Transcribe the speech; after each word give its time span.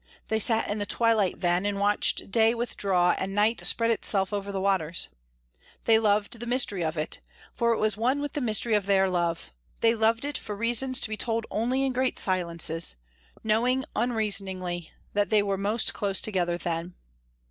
They 0.29 0.39
sat 0.39 0.67
in 0.67 0.79
the 0.79 0.87
twilight 0.87 1.41
then 1.41 1.63
and 1.63 1.79
watched 1.79 2.31
day 2.31 2.55
withdraw 2.55 3.13
and 3.19 3.35
night 3.35 3.63
spread 3.67 3.91
itself 3.91 4.33
over 4.33 4.51
the 4.51 4.59
waters. 4.59 5.09
They 5.85 5.99
loved 5.99 6.39
the 6.39 6.47
mystery 6.47 6.83
of 6.83 6.97
it, 6.97 7.19
for 7.53 7.71
it 7.71 7.77
was 7.77 7.97
one 7.97 8.19
with 8.19 8.33
the 8.33 8.41
mystery 8.41 8.73
of 8.73 8.87
their 8.87 9.07
love; 9.11 9.53
they 9.81 9.93
loved 9.93 10.25
it 10.25 10.39
for 10.39 10.55
reasons 10.55 10.99
to 11.01 11.09
be 11.09 11.17
told 11.17 11.45
only 11.51 11.83
in 11.83 11.93
great 11.93 12.17
silences, 12.17 12.95
knowing 13.43 13.85
unreasoningly, 13.95 14.89
that 15.13 15.29
they 15.29 15.43
were 15.43 15.55
most 15.55 15.93
close 15.93 16.19
together 16.19 16.57
then. 16.57 16.95